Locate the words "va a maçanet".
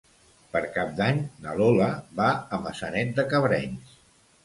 2.23-3.17